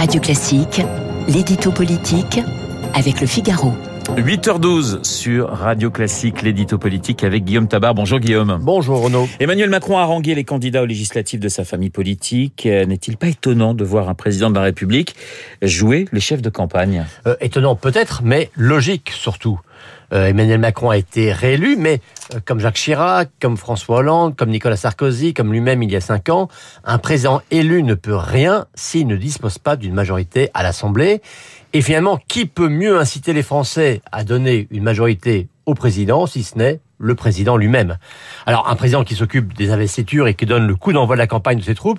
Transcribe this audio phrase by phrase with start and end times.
[0.00, 0.80] Radio Classique,
[1.28, 2.40] l'édito politique
[2.94, 3.74] avec le Figaro.
[4.16, 7.94] 8h12 sur Radio Classique, l'édito politique avec Guillaume Tabar.
[7.94, 8.58] Bonjour Guillaume.
[8.62, 9.28] Bonjour Renaud.
[9.40, 12.64] Emmanuel Macron a harangué les candidats aux législatives de sa famille politique.
[12.64, 15.16] Euh, N'est-il pas étonnant de voir un président de la République
[15.60, 17.04] jouer les chefs de campagne?
[17.26, 19.60] Euh, étonnant peut-être, mais logique surtout.
[20.12, 22.00] Euh, Emmanuel Macron a été réélu, mais
[22.34, 26.00] euh, comme Jacques Chirac, comme François Hollande, comme Nicolas Sarkozy, comme lui-même il y a
[26.00, 26.48] cinq ans,
[26.84, 31.22] un président élu ne peut rien s'il ne dispose pas d'une majorité à l'Assemblée.
[31.72, 36.42] Et finalement, qui peut mieux inciter les Français à donner une majorité au président si
[36.42, 37.96] ce n'est le président lui-même.
[38.46, 41.26] Alors, un président qui s'occupe des investitures et qui donne le coup d'envoi de la
[41.26, 41.98] campagne de ses troupes,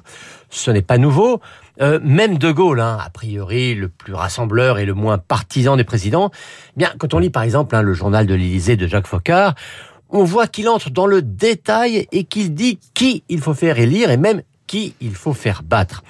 [0.50, 1.42] ce n'est pas nouveau.
[1.82, 5.84] Euh, même De Gaulle, hein, a priori le plus rassembleur et le moins partisan des
[5.84, 6.30] présidents,
[6.76, 9.56] eh bien, quand on lit par exemple hein, le journal de l'Élysée de Jacques Foccart,
[10.10, 14.12] on voit qu'il entre dans le détail et qu'il dit qui il faut faire élire
[14.12, 14.44] et même
[14.74, 16.04] il faut faire battre.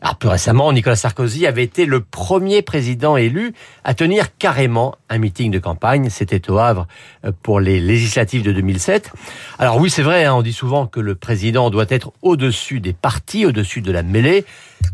[0.00, 5.18] Alors plus récemment, Nicolas Sarkozy avait été le premier président élu à tenir carrément un
[5.18, 6.10] meeting de campagne.
[6.10, 6.86] C'était au Havre
[7.24, 9.10] euh, pour les législatives de 2007.
[9.58, 12.92] Alors oui, c'est vrai, hein, on dit souvent que le président doit être au-dessus des
[12.92, 14.44] partis, au-dessus de la mêlée.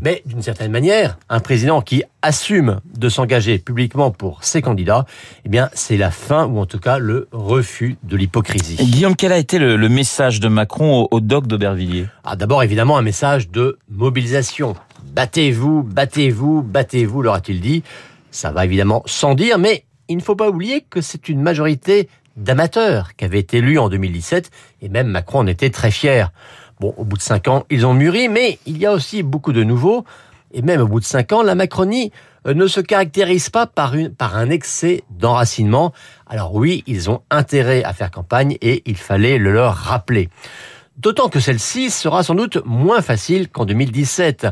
[0.01, 5.05] Mais d'une certaine manière, un président qui assume de s'engager publiquement pour ses candidats,
[5.45, 8.75] eh bien, c'est la fin ou en tout cas le refus de l'hypocrisie.
[8.75, 12.07] Guillaume, quel a été le, le message de Macron au, au doc d'Aubervilliers?
[12.23, 14.75] Ah, D'abord, évidemment, un message de mobilisation.
[15.13, 17.83] Battez-vous, battez-vous, battez-vous, leur a-t-il dit.
[18.31, 22.09] Ça va évidemment sans dire, mais il ne faut pas oublier que c'est une majorité
[22.35, 24.49] d'amateurs qui avait été élue en 2017,
[24.81, 26.31] et même Macron en était très fier.
[26.79, 29.51] Bon, au bout de cinq ans, ils ont mûri, mais il y a aussi beaucoup
[29.51, 30.05] de nouveaux.
[30.51, 32.11] Et même au bout de cinq ans, la Macronie
[32.47, 35.93] euh, ne se caractérise pas par, une, par un excès d'enracinement.
[36.27, 40.29] Alors oui, ils ont intérêt à faire campagne et il fallait le leur rappeler.
[40.97, 44.47] D'autant que celle-ci sera sans doute moins facile qu'en 2017.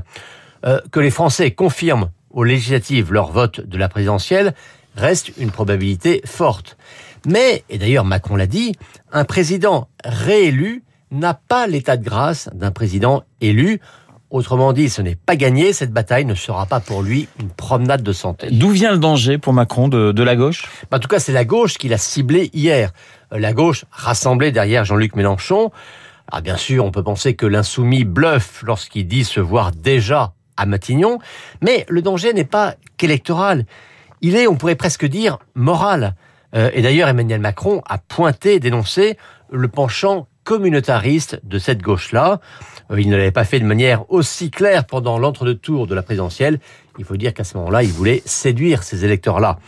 [0.66, 4.54] Euh, que les Français confirment aux législatives leur vote de la présidentielle
[4.96, 6.78] reste une probabilité forte.
[7.26, 8.74] Mais, et d'ailleurs Macron l'a dit,
[9.12, 13.80] un président réélu n'a pas l'état de grâce d'un président élu.
[14.30, 18.04] Autrement dit, ce n'est pas gagné, cette bataille ne sera pas pour lui une promenade
[18.04, 18.50] de santé.
[18.52, 20.66] D'où vient le danger pour Macron de, de la gauche?
[20.92, 22.92] En tout cas, c'est la gauche qui l'a ciblé hier.
[23.32, 25.72] Euh, La gauche rassemblée derrière Jean-Luc Mélenchon.
[26.30, 30.66] Alors bien sûr, on peut penser que l'insoumis bluffe lorsqu'il dit se voir déjà à
[30.66, 31.20] Matignon,
[31.62, 33.66] mais le danger n'est pas qu'électoral.
[34.22, 36.16] Il est, on pourrait presque dire, moral.
[36.54, 39.18] Euh, et d'ailleurs, Emmanuel Macron a pointé, dénoncé
[39.52, 42.40] le penchant communautariste de cette gauche-là.
[42.90, 46.60] Euh, il ne l'avait pas fait de manière aussi claire pendant l'entre-deux-tours de la présidentielle.
[46.98, 49.60] Il faut dire qu'à ce moment-là, il voulait séduire ces électeurs-là.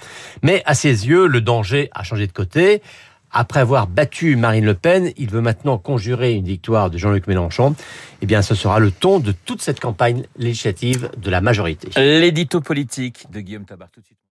[0.42, 2.82] Mais à ses yeux, le danger a changé de côté.
[3.30, 7.76] Après avoir battu Marine Le Pen, il veut maintenant conjurer une victoire de Jean-Luc Mélenchon.
[8.22, 11.90] Eh bien, ce sera le ton de toute cette campagne législative de la majorité.
[11.98, 13.90] L'édito politique de Guillaume Tabar.